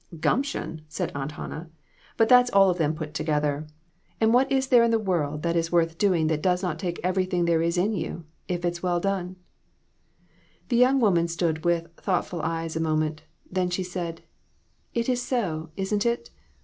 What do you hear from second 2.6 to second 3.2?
LESSONS. all of them put